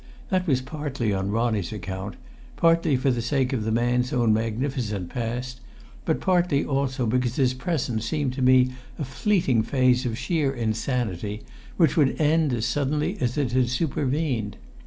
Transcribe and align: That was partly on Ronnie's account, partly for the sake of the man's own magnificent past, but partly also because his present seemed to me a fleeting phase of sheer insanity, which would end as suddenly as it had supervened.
That 0.29 0.47
was 0.47 0.63
partly 0.63 1.13
on 1.13 1.29
Ronnie's 1.29 1.71
account, 1.71 2.15
partly 2.55 2.97
for 2.97 3.11
the 3.11 3.21
sake 3.21 3.53
of 3.53 3.63
the 3.63 3.71
man's 3.71 4.11
own 4.11 4.33
magnificent 4.33 5.09
past, 5.11 5.61
but 6.05 6.19
partly 6.19 6.65
also 6.65 7.05
because 7.05 7.35
his 7.35 7.53
present 7.53 8.01
seemed 8.01 8.33
to 8.33 8.41
me 8.41 8.71
a 8.97 9.05
fleeting 9.05 9.61
phase 9.61 10.03
of 10.07 10.17
sheer 10.17 10.51
insanity, 10.51 11.43
which 11.77 11.97
would 11.97 12.19
end 12.19 12.51
as 12.51 12.65
suddenly 12.65 13.19
as 13.21 13.37
it 13.37 13.51
had 13.51 13.69
supervened. 13.69 14.57